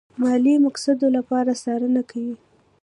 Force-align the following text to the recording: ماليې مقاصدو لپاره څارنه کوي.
ماليې 0.21 0.55
مقاصدو 0.65 1.07
لپاره 1.17 1.51
څارنه 1.63 2.01
کوي. 2.09 2.35